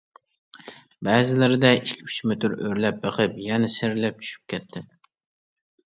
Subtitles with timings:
[1.07, 4.93] بەزىلىرىدە ئىككى-ئۈچ مېتىر ئۆرلەپ بېقىپ يەنە سىيرىلىپ چۈشۈپ كەتتىم.